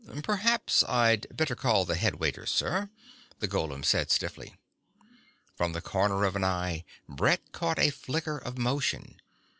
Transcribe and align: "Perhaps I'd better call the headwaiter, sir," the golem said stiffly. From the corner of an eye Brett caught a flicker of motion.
"Perhaps 0.23 0.81
I'd 0.85 1.27
better 1.29 1.53
call 1.53 1.85
the 1.85 1.93
headwaiter, 1.93 2.47
sir," 2.47 2.89
the 3.37 3.47
golem 3.47 3.83
said 3.85 4.09
stiffly. 4.09 4.55
From 5.55 5.73
the 5.73 5.79
corner 5.81 6.23
of 6.23 6.35
an 6.35 6.43
eye 6.43 6.85
Brett 7.07 7.51
caught 7.51 7.77
a 7.77 7.91
flicker 7.91 8.39
of 8.39 8.57
motion. 8.57 9.21